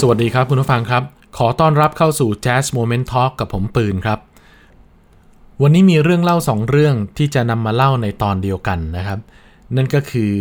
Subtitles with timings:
[0.00, 1.02] สวัสดีครับคุณผู้ฟังครับ
[1.36, 4.18] ขอต้อนรับเข้าสู่ Jazz Moment Talk กับผมปืนครับ
[5.62, 9.18] วันนี้มีเรื่องเล่าสองเรื่องที่จะนำมาเล่าในตอนเดียวกันนะครับ
[9.76, 10.32] นั่นก็คือ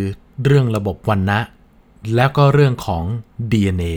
[0.46, 1.40] เรื่องระบบวันนะ
[2.16, 3.04] แล้วก็เรื่องของ
[3.52, 3.96] DNA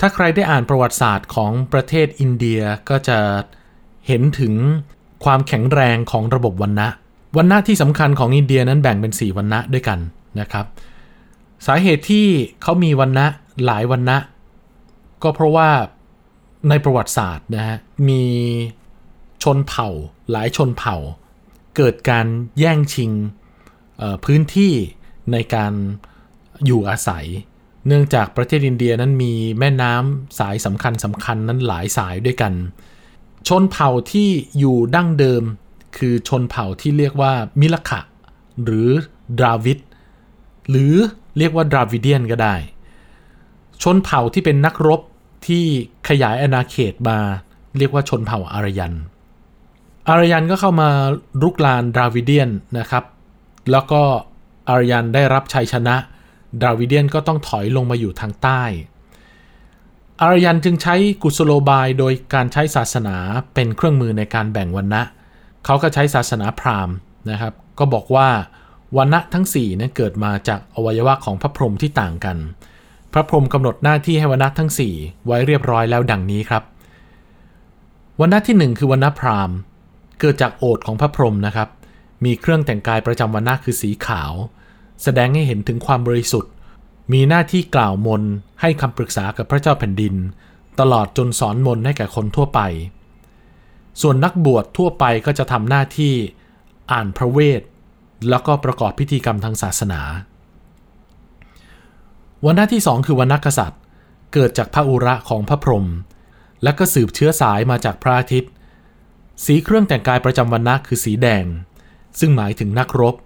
[0.00, 3.18] ถ้าใครได้อ่านประวัติศาสตร์ของประเทศอินเดียก็จะ
[4.06, 4.54] เห็นถึง
[5.24, 6.88] ความแข็งแรงของระบบวันนะ
[7.36, 9.98] วันนะที่สำคัญของอินเดียนั้นแบ่งเป็น 4 วันนะด้วยกัน
[10.40, 10.66] นะครับ
[11.66, 12.26] สาเหตุที่
[12.62, 13.26] เขามีวันนะ
[13.66, 14.18] หลายวันนะ
[15.22, 15.68] ก็เพราะว่า
[16.68, 17.78] ในประวัติศาสตร์นะฮะ
[18.08, 18.24] มี
[19.42, 19.88] ชนเผ่า
[20.30, 20.96] หลายชนเผ่า
[21.76, 22.26] เกิดการ
[22.58, 23.12] แย่งชิง
[24.24, 24.72] พื้นที่
[25.32, 25.72] ในการ
[26.66, 27.26] อยู่อาศัย
[27.86, 32.52] เนื่องจากประเทศอินเดียนั้นมีแม่น้ำสายสำคัญสำคัญนั้นหลายสายด้วยกัน
[33.48, 35.42] ชนเผ่าที่อยู่ดั้งเดิม
[35.96, 38.00] คือชนเผ่าที่เรียกว่ามิลขะ
[38.64, 38.88] หรือ
[39.38, 39.78] ดราวิด
[40.70, 40.94] หรือ
[41.38, 42.54] เรียกว่าดราวิเดียนก็ได้
[43.82, 45.00] ชนเผ่าที่เป็นนักรบ
[45.46, 45.64] ที่
[46.08, 47.18] ขยายอาณาเขตมา
[47.78, 48.94] เรียกว่าชนเผ่าอารยัน
[50.08, 50.88] อารยันก็เข้ามา
[51.42, 53.04] รุกรานดราวิเดียนนะครับ
[53.70, 54.02] แล้วก็
[54.68, 55.96] อารยันได้รับชัยชนะ
[56.60, 58.62] ดราวิเดียนก็ต้องถอยลงมาอยู่ทางใต้
[60.20, 63.16] อารยันจึงใช้กุศโลบายโดยการใช้ศาสนา
[63.54, 65.02] เป็นเครื่องมือในการแบ่งวันนะ
[65.64, 66.94] เขาก็ใช้ศาสนาพราหมณ์
[67.30, 68.28] นะครับ ก็บอกว่า
[68.96, 72.36] วันณะทั้ง4นั้นเกิดมาจากอวัยวะของพระพรหมที่ต่างกัน
[73.12, 76.62] พระพรหมกำหนดหน้าที่ให้วันณะทั้ง 4 ไว้เรียบร้อยแล้วดังนี้ครับ
[78.20, 79.56] วันณะที่ 1 คือวันณะพราหมณ์
[80.20, 81.68] เกิดจากโอทของพระพรหมนะครับ
[82.24, 84.32] มีเครื่องแต่งกายประจำวันณะคือสีขาว
[85.02, 86.52] แสดงให้เห็นถึงความบริสุทธิ์
[87.12, 88.22] มีหน้าที่กล่าวมน
[88.60, 90.14] ให้คำปรึกษากับพระเจ้าแผ่นดิน
[90.80, 92.60] ตลอดจนสอนมนให้แก่คนทั่วไป
[94.00, 96.14] ส่วนนักบวชทั่วไปก็จะทำหน้าที่
[96.92, 97.62] อ่านพระเวท
[98.28, 100.00] แล้วก็ประกอบพิธีกรรมทางศาสนา
[102.44, 103.80] วันหน้าที่สองคือวันนักษัตริย์
[104.32, 105.86] เกิดจากพระอุระของพระพรหม
[106.62, 108.50] และก็สืบเชื้อสายมาจากพระอาทิตย์
[109.44, 111.44] สีเครื่องแต่งกายประจำวันนะคือสีแดง
[112.18, 113.16] ซึ่งหมายถึงนักรบ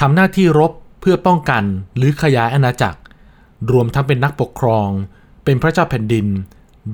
[0.00, 1.64] ทำหน้าที่รบเพื่อป้องกัน
[1.96, 3.00] หรือขยายอาณาจักร
[3.70, 4.88] รวมทั้งเป็นนักปกครอง
[5.44, 6.26] เป็นพระเจ้าแผ่นดิน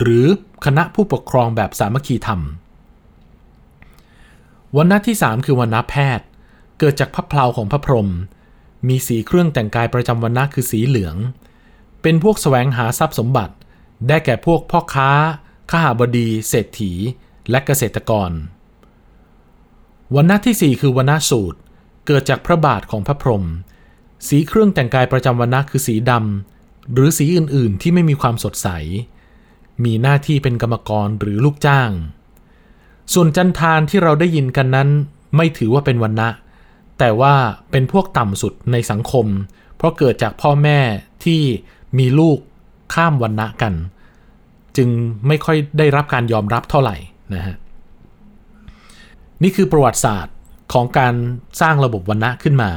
[0.01, 0.27] หรือ
[0.65, 2.41] คณะผู้ปกครองแบบสามัคคีธรรม
[4.77, 6.27] วันณะที่ 3 คือวันณะแพทย์
[6.79, 8.09] เกิดจากพระเพลาของพระพรหม
[8.89, 11.17] มีสีเครื่องแต่งกายประจำวันณะคือสีเหลือง
[12.03, 13.55] เป็นพวกแสวงหาทรัพย์สมบัติ
[14.09, 15.11] ได้แก่พวกพ่อค้า
[15.71, 16.93] ข้าบดี เศรษฐี
[17.51, 18.31] และเกษตรกร
[20.15, 21.59] วันณะที่ 4 คือวันณะสูตร
[22.07, 23.45] เกิดจากพระบาทของพระพรหม
[24.29, 28.69] สีเครื่องแต่งกายประจำวันณะคือสีดำหรือสีอื่นๆ ที่ไม่มีความสดใส
[29.85, 31.91] มีหน้าที่เป็นกรรมกรหรือลูกจ้าง
[33.15, 34.89] ส่วนจันทานที่เราได้ยินกันนั้น
[35.37, 36.29] ไม่ถือว่าเป็นวันนะ
[36.99, 37.35] แต่ว่า
[37.71, 39.27] เป็นพวกต่ำสุดในสังคม
[39.77, 40.79] เพราะเกิดจากพ่อแม่
[41.25, 41.43] ที่
[41.99, 42.39] มีลูก
[42.95, 43.75] ข้ามวันนะกัน
[44.77, 44.89] จึง
[45.27, 46.97] ไม่ค่อยได้รับการยอมรับเท่าไหร่
[47.35, 47.57] นะฮะ
[49.43, 50.35] นี่คือประวัติศาสตร์
[50.73, 51.15] ของการ
[51.61, 52.71] สร้างระบบวันนะขึ้นมา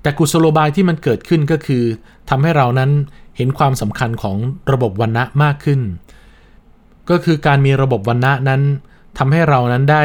[0.00, 1.82] แต่กุศโลบายที่มันเกิดขึ้นก็คือ
[2.30, 2.90] ทำให้เรานั้น
[3.36, 4.36] เห็นความสำคัญของ
[4.72, 5.80] ระบบวันนะมากขึ้น
[7.10, 8.62] ก็คือการมีระบบวันณะนั้น
[9.18, 10.04] ทำให้เรานั้นได้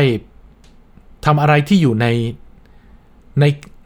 [1.25, 2.07] ทำอะไรที่อยู่ใน
[3.39, 3.45] ใน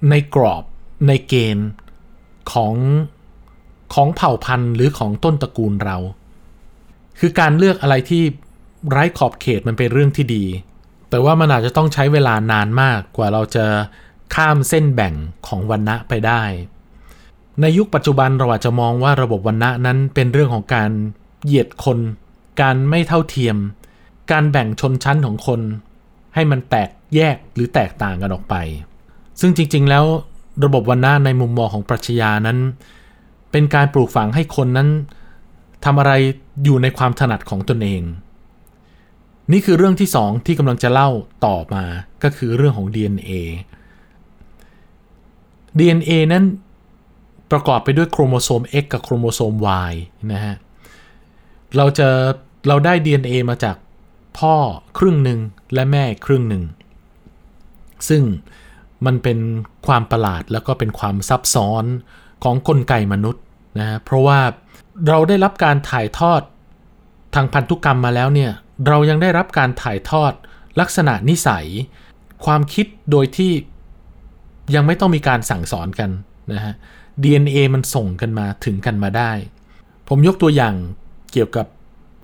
[0.09, 0.63] ในกรอบ
[1.07, 1.69] ในเกณฑ์
[2.53, 2.73] ของ
[3.93, 5.97] ของเผ่าพันธุ์หรือของต้นตระกูลเรา
[7.19, 8.23] คือการเลือกอะไรที่
[8.89, 10.45] ไร้ขอบเขตมันเป็นเรื่องที่ดี
[11.09, 13.65] แต่ว่ามันอาจจะต้องใช้เวลานานมากกว่าเราจะ
[14.35, 15.13] ข้ามเส้นแบ่ง
[15.47, 16.43] ของวันณะไปได้
[17.61, 20.89] ในยุคปัจจุบันเราอาจจะมองว่าระบบวันณะนั้นเป็นเรื่องของการ
[21.45, 21.99] เหยียดคน
[22.61, 23.57] การไม่เท่าเทียม
[24.31, 25.61] การแบ่งชนชั้นของคน
[26.35, 28.55] ให้มันแตกแยกหรือแตกต่างกันออกไป
[29.39, 30.05] ซึ่งจริงๆแล้ว
[30.65, 32.57] ระบบวันณะในมุมมองของปรัชญานั้น
[33.51, 34.89] เป็นการปลูกฝังให้คนนั้น
[35.85, 36.13] ทำอะไร
[36.63, 38.03] อยู่ในความถนัดของตนเอง
[39.51, 41.09] นี่คือเรื่องที่สองที่กำลังจะเล่า
[41.45, 41.83] ต่อมา
[42.23, 43.31] ก็คือเรื่องของ DNA
[45.77, 46.43] DNA นั้น
[47.51, 49.53] ประกอบไปด้วยโครโมโซม X กับโครโมโซม
[49.89, 49.93] Y
[50.31, 50.55] นะฮะ
[51.77, 52.07] เราจะ
[52.67, 53.75] เราได้ DNA มาจาก
[54.39, 54.55] พ่อ
[54.97, 55.39] ครึ่งหนึ่ง
[55.73, 56.63] และแม่ครึ่งหนึ่ง
[58.09, 58.23] ซึ่ง
[59.05, 59.37] มันเป็น
[59.87, 61.85] ความประหลาดแล้วก็เป็นความซับซ้อน
[62.43, 63.43] ของกลไกมนุษย์
[63.79, 64.39] นะเพราะว่า
[65.07, 66.41] เราได้รับการถ่ายทอด
[67.35, 68.51] ทางพันธุกรรมมาแล้วเนี่ย
[68.87, 70.33] เรายังได้รับการถ่ายทอด
[70.79, 71.65] ลักษณะนิสัย
[72.45, 73.51] ความคิดโดยที่
[74.75, 76.09] ยังไม่ต้องมีการสั่งสอนกัน
[76.53, 76.73] นะฮะ
[77.23, 79.31] DNA มันส่งกันมาถึงกันมาได้
[80.07, 80.75] ผมยกตัวอย่าง
[81.31, 81.67] เกี่ยวกับ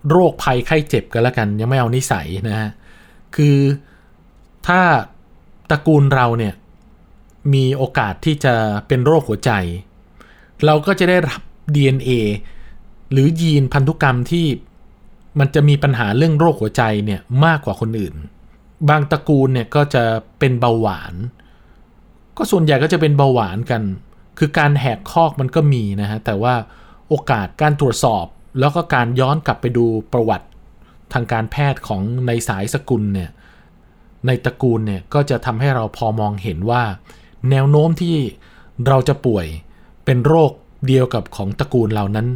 [0.09, 2.69] โรคภัยไข้เจ็บกันแล้วกัน ยังไม่เอานิสัยนะฮะ
[3.35, 3.57] คือ
[4.67, 4.81] ถ้า
[5.69, 6.53] ตระกูลเราเนี่ย
[7.53, 8.53] มีโอกาสที่จะ
[8.87, 9.51] เป็นโรคหัวใจ
[10.65, 11.41] เราก็จะได้รับ
[11.75, 12.11] DNA
[13.11, 14.45] หรือยีนพันธุกรรมที่
[15.39, 18.15] มันจะมีปัญหาเรื่องโรคหัวใจเนี่ยมากกว่าคนอื่น
[18.89, 20.03] บางตระกูลเนี่ยก็จะ
[20.39, 21.13] เป็นเบาหวาน
[22.37, 23.81] ก็ส่วนใหญ่ก็จะเป็นเบาหวานกัน
[24.39, 26.55] คือการแหกคอกมันก็มีนะฮะ แต่ว่า
[27.09, 28.25] โอกาสการตรวจสอบ
[28.59, 30.47] แล้วก็การย้อนกลับไปดูประวัติ
[31.13, 33.29] ทางการแพทย์ของในสายสกุลเนี่ย
[34.25, 36.83] ในตระกูลเนี่ยก็จะทำให้เราพอมองเห็นว่า
[37.49, 38.15] แนวโน้มที่
[38.87, 39.45] เราจะป่วย
[40.05, 40.51] เป็นโรค
[40.87, 42.27] เดียวกับของตระกูลเรานั้น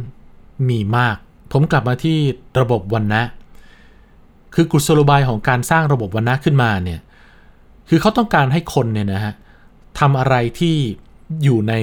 [0.68, 1.16] มีมาก
[1.52, 2.16] ผมกลับมาที่
[2.60, 3.22] ระบบวันนะ
[4.54, 7.00] คือกุศโลบายของการสร้างระบบวันนะขึ้นมาเนี่ย
[7.88, 9.34] คือเขาต้องการให้คนเนี่ยนะฮะ
[10.00, 10.76] ทำอะไรที่
[11.42, 11.74] อยู่ใน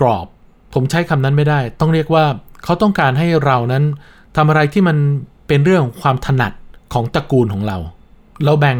[0.00, 0.26] กรอบ
[0.74, 2.24] ผมใช้คำนั้นไม่ได้ ต้องเรียกว่า
[2.64, 3.84] เขาต้องการให้เรานั้น
[4.36, 4.96] ทำอะไรที่มัน
[5.48, 6.52] เป็นเรื่องของความถนัด
[6.92, 7.78] ของตระกูลของเรา
[8.44, 8.78] เราแบ่ง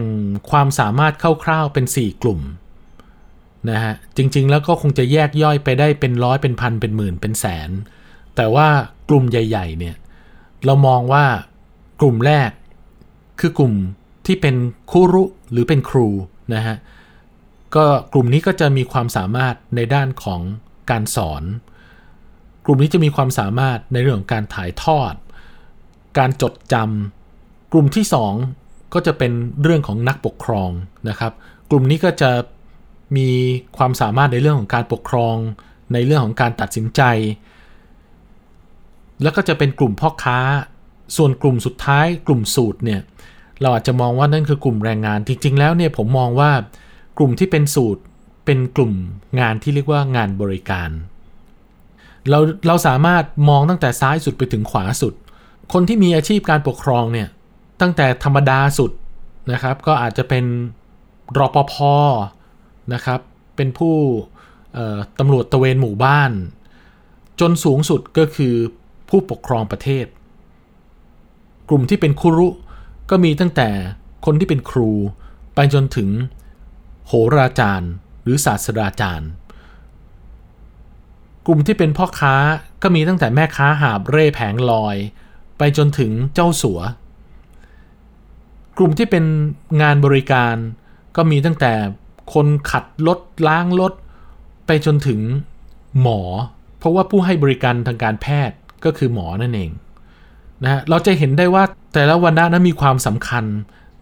[0.51, 1.13] ความสามารถ
[1.45, 2.41] คร่าวๆเป็น 4 กลุ่ม
[3.71, 7.71] นะฮะจริง ๆ แล้วก็คงจะแยกย่อยไปได้เป็นร้อยเป็นพันเป็นหมื่นเป็นแสน
[8.37, 8.69] แต่ว่า
[9.09, 9.97] กลุ่มใหญ่ ๆ เนี่ย
[10.65, 11.25] เรามองว่า
[12.01, 12.51] กลุ่มแรก
[13.41, 13.75] คือกลุ่ม
[14.27, 14.55] ที่เป็น
[14.91, 16.09] ครูรุหรือเป็นครู
[16.55, 16.77] นะฮะ
[17.75, 20.41] ก็กลุ่มนี้ก็จะมีความสามารถในด้านของ
[20.91, 21.43] การสอน
[22.65, 25.15] กลุ่มนี้จะมีความสามารถในเรื่องของการถ่ายทอด
[26.19, 28.05] การจดจำกลุ่มที่
[28.49, 29.33] 2 ก็จะเป็น
[29.63, 30.71] เรื่องของนักปกครอง
[31.09, 31.33] นะครับ
[31.71, 32.31] กลุ่มนี้ก็จะ
[33.17, 33.31] มี
[33.77, 35.37] ความสามารถในเรื่องของการปกครอง
[35.93, 37.03] ในเรื่องของการตัดสินใจ
[39.23, 40.39] แล้วก็จะเป็นกลุ่มพ่อค้า
[41.17, 43.01] ส่วนกลุ่มสุดท้าย กลุ่มสูตรเนี่ย
[43.61, 46.51] เราอาจจะมองว่านั่นคือกลุ่มแรงงานจริง ๆ แล้วเนี่ยผมมองว่า
[47.19, 48.03] กลุ่มที่เป็นสูตร
[48.45, 48.93] เป็นกลุ่ม
[49.41, 50.91] งานที่เรียกว่างานบริการ
[52.31, 55.15] เราเราสามารถมองตั้งแต่ซ้ายสุดไปถึงขวาสุด
[55.73, 57.29] คนที่มีอาชีพการปกครองเนี่ย
[57.81, 58.91] ตั้งแต่ธรรมดาสุด
[59.53, 60.45] นะครับ ก็อาจจะเป็น
[61.39, 61.75] รปภ
[62.93, 63.21] นะครับ
[63.57, 63.97] เป็นผู้
[65.19, 66.33] ตำรวจตะเวนหมู่บ้าน
[67.41, 68.55] จนสูงสุดก็คือ
[69.09, 70.07] ผู้ปกครองประเทศ
[71.69, 72.47] กลุ่มที่เป็นครุ
[73.11, 73.69] ก็มีตั้งแต่
[74.27, 74.91] คนที่เป็นครู
[75.55, 76.09] ไปจนถึง
[77.07, 77.91] โหราจารย์
[78.23, 79.31] หรือศาสตราจารย์
[81.47, 82.35] กลุ่มที่เป็นพ่อค้า
[82.83, 84.97] ก็มีตั้งแต่แม่ค้าหาบเร่แผงลอย
[85.59, 86.81] ไปจนถึงเจ้าสัว
[88.79, 89.25] กลุ่มที่เป็น
[89.83, 90.57] งานบริการ
[91.17, 91.73] ก็มีตั้งแต่
[92.33, 93.19] คนขัดรถ
[93.49, 93.93] ล้างรถ
[94.67, 95.21] ไปจนถึง
[96.01, 96.21] หมอ
[96.79, 99.71] เพราะว่าผู้ให้บริการทางการแพทย์ก็คือหมอนั่นเอง
[100.63, 103.45] นะฮะเราจะเห็นได้ว่าแต่ละวันนั้นมีความสำคัญ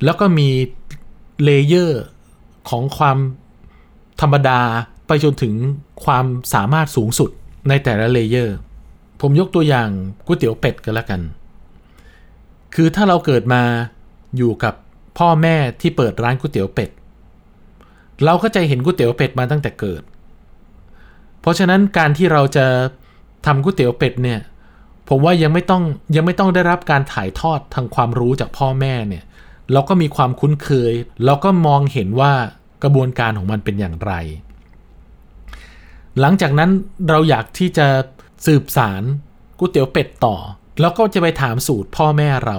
[0.05, 0.49] แล้วก็มี
[1.45, 2.03] เลเยอร์
[2.69, 3.19] ของความ
[4.21, 4.61] ธรรมดา
[5.07, 5.55] ไปจนถึง
[6.05, 6.25] ความ
[6.55, 7.31] สามารถสูงสุด
[7.69, 8.57] ในแต่ละ layer
[9.21, 9.89] ผมยกตัวอย่าง
[10.27, 11.21] ก๋วยเตี๋ยวเป็ดก็แล้วกัน
[12.75, 13.63] คือถ้าเราเกิดมา
[14.37, 14.75] อยู่กับ
[15.19, 16.91] พ่อแม่ที่เปิดร้านก๋วยเตี๋ยวเป็ด
[18.25, 20.03] เราก็จะเห็นก๋วยเตี๋ยวเป็ดมาตั้งแต่เกิด
[21.41, 22.67] เพราะฉะนั้นการที่เราจะ
[23.47, 24.41] ทำก๋วยเตี๋ยวเป็ดเนี่ย
[25.09, 25.83] ผมว่ายังไม่ต้อง
[26.17, 29.25] ยังไม่ต้องได้รับการถ่ายทอดทางความรู้จากพ่อแม่เนี่ย
[29.73, 30.93] เราก็มีความคุ้นเคย
[31.25, 32.33] เราก็มองเห็นว่า
[32.83, 34.13] กระบวนการของมันเป็นอย่างไร
[36.21, 36.71] หลังจากนั้น
[37.09, 37.87] เราอยากที่จะ
[38.47, 39.03] สืบสาร
[39.59, 40.37] ก๋วยเตี๋ยวเป็ดต่อ
[40.81, 42.59] แล้วก็จะไปถามสูตรพ่อแม่เรา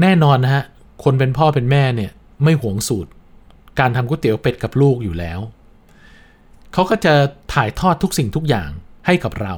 [0.00, 0.64] แน่นอนนะฮะ
[1.04, 2.12] คนเป็นพ่อเป็นแม่เนี่ย
[2.44, 3.10] ไม่หวงสูตร
[3.78, 5.40] การทำก๋วยเตี๋ยวเป็ดกับลูกอยู่แล้ว
[6.72, 7.14] เขาก็จะ
[7.52, 8.70] ถ่ายทอดทุกสิ่งทุกอย่าง
[9.06, 9.54] ให้กับเรา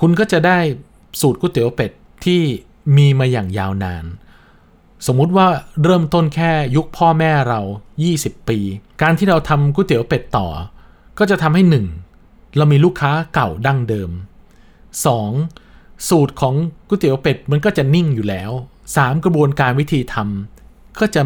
[0.00, 0.58] คุณก็จะได้
[1.20, 1.92] สูตรก๋วยเตี๋ยวเป็ด
[2.24, 2.42] ที่
[2.96, 4.04] มีมาอย่างยาวนาน
[5.06, 5.46] สมมุติว่า
[5.82, 7.60] เริ่มต้นแค่ยุคพ่อแม่เรา
[8.04, 8.58] 20 ปี
[9.02, 10.48] การที่เราทำก๋วยเตี๋ยวเป็ดต่อ
[11.18, 11.62] ก็จะทำให้
[12.10, 12.56] 1.
[12.56, 14.10] เรามีลูกค้าเก่าดั้งเดิม
[15.30, 16.08] 2.
[16.08, 16.54] สูตรของ
[16.88, 18.50] ก๋วยเตี๋ยวเป็ดมันก็จะนิ่งอยู่แล้ว
[18.86, 19.24] 3.
[19.24, 21.22] กระบวนการวิธีทำก็จะ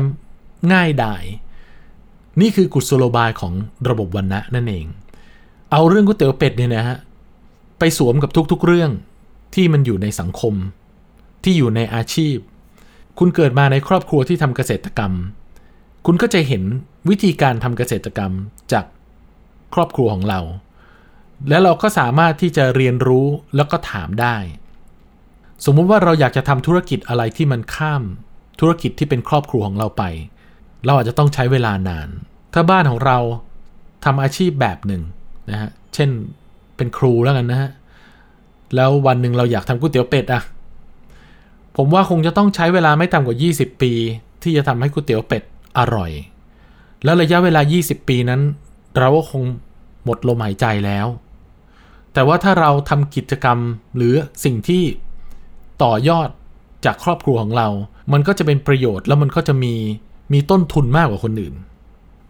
[0.73, 1.25] ง่ายดาย
[2.40, 3.52] นี่คือกุศโลบายของ
[3.88, 4.87] ระบบวันนะนั่นเอง
[5.73, 6.97] เอาเรื่องก๋วยเตี๋ยวเป็ดเนี่ยนะฮะ
[7.78, 8.90] ไปสวมกับทุกๆเรื่อง
[9.55, 10.55] ที่มันอยู่ในสังคม
[11.45, 12.37] ที่อยู่ในอาชีพ
[13.19, 15.12] คุณเกิดมาในครอบครัวที่ทำเกษตรกรรม
[16.07, 16.62] คุณก็จะเห็น
[17.09, 18.33] วิธีการทำเกษตรกรรม
[18.73, 18.85] จาก
[19.75, 20.40] ครอบครัวของเรา
[21.49, 23.26] แล้วเราก็สามารถที่จะเรียนรู้
[23.57, 24.37] แล้วก็ถามได้
[25.64, 28.02] สมมุติว่าเราอยากจะทำธุรกิจอะไรที่มันข้าม
[28.61, 30.02] ธุรกิจที่เป็นครอบครัวของเราไป
[30.87, 32.09] เราอาจจะต้องใช้เวลานาน
[32.55, 33.19] ถ้าบ้านของเรา
[34.05, 35.02] ทำอาชีพแบบหนึ่ง
[35.50, 36.11] นะฮะ เช่น
[36.76, 37.71] เป็นครูแล้วกันนะฮะ
[38.75, 40.43] แล้ววันหนึ่งเราอยากทำก๋วยเตี๋ยวเป็ดอะ
[41.76, 43.93] ผมว่าคงจะต้องใช้เวลาไม่ต่ำกว่า 20 ปี
[44.43, 45.43] ที่จะทำให้ก๋วยเตี๋ยวเป็ด
[45.78, 46.11] อร่อย
[47.05, 48.40] แล้วระยะเวลา 20 ปีนั้น
[48.99, 49.43] เราก็คง
[50.05, 51.07] หมดลมหายใจแล้ว
[52.12, 53.59] แต่ว่าถ้าเราทำกิจกรรม
[53.97, 54.14] หรือ
[54.45, 54.83] สิ่งที่
[55.83, 56.28] ต่อยอด
[56.85, 57.69] จากครอบครัวของเรา
[58.12, 59.75] มันก็จะเป็นประโยชน์แล้วมันก็จะมี
[60.33, 61.54] มีต้นทุนมากกว่าคนอื่น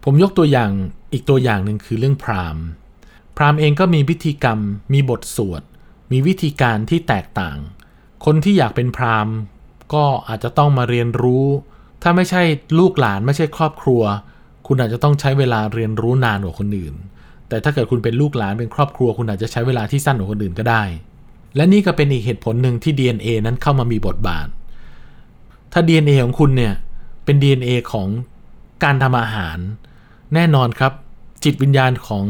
[0.03, 0.71] ผมยกตัวอย่าง
[1.13, 2.63] อีกตัวอย่างหนึ่งคือเรื่องพราหมณ์
[3.37, 4.59] พราหมณ์เองก็มีพิธีกรรม
[4.93, 5.61] มีบทสวด
[6.11, 7.57] มีวิธีการที่แตกต่าง
[8.25, 9.35] คนที่อยากเป็นพราหมณ์
[9.93, 11.45] ก็อาจจะต้องมาเรียนรู้
[12.01, 12.41] ถ้าไม่ใช่
[12.79, 14.01] ลูกหลานไม่ใช่ครอบครัว
[14.67, 16.93] คุณอาจจะต้องใช้เวลาเรียนรู้นานกว่าคนอื่น
[17.49, 20.83] แต่ถ้าเกิดคุณเป็นลูกหลานเป็นครอบครัว คุณอาจจะใช้เวลาที่สั้นกว่าคนอื่นก็ได้
[21.55, 24.47] และนี่ก็เป็นอีกเหตุผลหนึ่งที่ DNA นั้นเข้ามามีบทบาท
[25.73, 26.73] ถ้า DNA ของคุณเนี่ย
[27.27, 28.07] เป็น DNA ของ
[28.83, 29.57] การทำอาหาร
[30.33, 30.93] แน่นอนครับ
[31.43, 32.25] จิตวิญญาณของ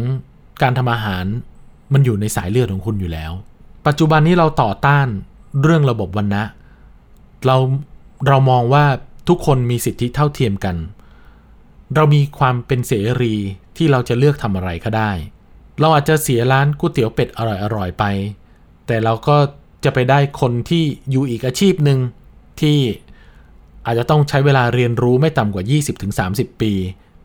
[0.61, 1.25] การทำอาหาร
[1.93, 3.31] มันอยู่ในสายเลือดของคุณอยู่แล้ว
[3.87, 5.07] ปัจจุบันนี้เราต่อต้าน
[5.61, 6.43] เรื่องระบบวันนะ
[7.45, 7.57] เรา
[8.27, 8.85] เรามองว่า
[9.27, 10.75] ทุกคนมีสิทธิเท่าเทียมกัน
[11.95, 13.35] เรามีความเป็นเสรี
[13.77, 15.11] ที่เราจะเลือกทำอะไรก็ได้
[15.79, 17.41] เราอาจจะเสียร้านก๋วยเตี๋ยวเป็ดอ
[17.75, 18.03] ร่อยๆไป
[18.87, 19.37] แต่เราก็
[19.83, 21.99] จะไปได้คนที่อยู่อีกอาชีพหนึ่ง
[22.61, 22.77] ที่
[23.87, 25.63] อาจจะต้องใช้เวลาเรียนรู้ไม่ต่ำกว่า
[26.13, 26.71] 20-30 ปี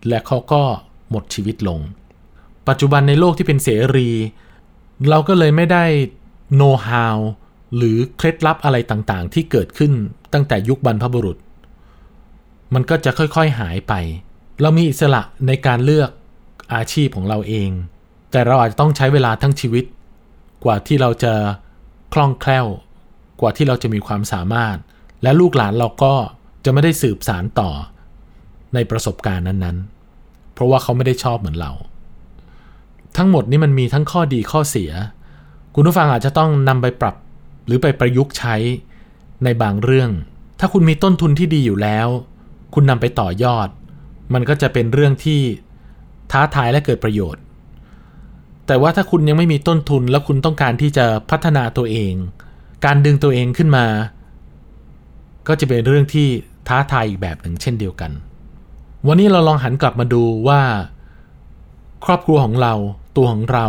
[0.09, 0.63] และเขาก็
[1.11, 1.81] หมดชีวิตลง
[2.69, 4.11] ปัจจุบันในโลกที่เป็นเสรี
[5.11, 5.85] เราก็เลยไม่ได้
[6.55, 7.19] โน้ตฮาว
[7.77, 9.93] หรือเคล็ดลับอะไรต่างๆ ที่เกิดขึ้น
[10.33, 11.37] ตั้งแต่ยุคบรรพบุรุษ
[12.75, 13.93] มันก็จะค่อยๆหายไป
[14.63, 16.11] เรามีอิสระในการเลือก
[16.75, 17.71] อาชีพของเราเอง
[18.31, 19.85] แต่เราอาจจะต้องใช้เวลาทั้งชีวิต
[20.65, 21.33] กว่าที่เราจะ
[22.13, 22.67] คล่องแคล่ว
[23.41, 24.77] กว่าที่เราจะมีความสามารถ
[25.23, 26.15] และลูกหลานเราก็
[26.65, 27.71] จะไม่ได้สืบสารต่อ
[28.75, 31.73] ในประสบการณ์นั้นๆ เพราะว่าเขาไม่ได้ชอบเหมือนเรา
[33.17, 34.91] ทั้งหมดนี้มันมีทั้งข้อดีข้อเสีย
[35.75, 37.15] คุณผู้ฟังอาจจะต้องนำไปปรับ
[37.67, 38.55] หรือไปประยุกต์ใช้
[39.45, 40.11] ในบางเรื่อง
[40.61, 42.09] ถ้าคุณมีต้นทุนที่ดีอยู่แล้ว
[42.75, 43.69] คุณนำไปต่อยอด
[44.35, 45.41] มันก็จะเป็นเรื่องที่
[46.31, 47.43] ท้าทายและเกิดประโยชน์
[48.67, 52.15] แต่ว่าถ้าคุณยังไม่มีต้นทุนแล้วคุณต้องการที่จะพัฒนาตัวเอง
[52.85, 53.87] การดึงตัวเองขึ้นมา
[55.49, 56.29] ก็จะเป็นเรื่องที่
[56.69, 58.13] ท้าทายอีกแบบหนึ่งเช่นเดียวกัน
[59.07, 60.61] วันนี้เราลองหันกลับมาดูว่า
[62.05, 62.75] ครอบครัวของเรา
[63.17, 63.67] ตัวของเรา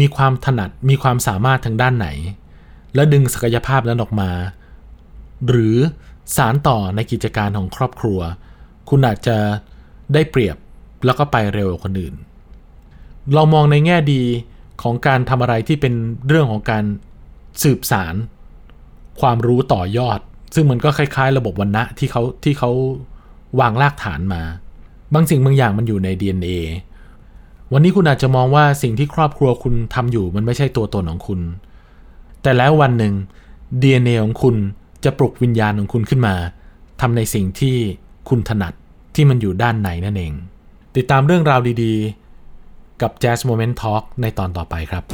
[0.00, 2.08] มีความถนัดมีความสามารถทางด้านไหน
[2.94, 4.30] และดึงศักยภาพนั้นออกมา
[5.48, 5.76] หรือ
[6.36, 8.20] สารต่อในกิจการของครอบครัว
[8.88, 9.36] คุณอาจจะ
[10.14, 10.56] ได้เปรียบ
[11.04, 12.14] แล้วก็ไปเร็วกว่าคนอื่น
[13.34, 14.22] เรามองในแง่ดี
[14.82, 15.94] ของการทำอะไรที่เป็น
[16.28, 16.84] เรื่องของการ
[17.62, 18.14] สืบสาร
[19.20, 20.20] ความรู้ต่อยอด
[20.54, 22.70] ซึ่งมันก็คล้ายๆ ระบบวันณะที่เขาที่เขา
[23.60, 24.42] วางรากฐานมา
[25.14, 26.56] บางสิ่งบางอย่างมันอยู่ใน DNA
[27.72, 31.40] วันนี้คุณอาจจะมองว่าสิ่งที่ครอบครัวคุณทำอยู่มันไม่ใช่ตัวตนของคุณ
[32.42, 33.14] แต่แล้ววันหนึ่ง
[33.82, 34.56] DNA ของคุณ
[35.04, 36.34] จะปลุกวิญญาณของคุณขึ้นมา
[37.00, 37.76] ทำในสิ่งที่
[38.28, 38.72] คุณถนัด
[39.14, 40.32] ที่มันอยู่ด้านในนั่นเอง
[40.96, 45.04] ติดตามเรื่องราวดีๆ กับ Jazz Moment Talk ในตอนต่อไปครับ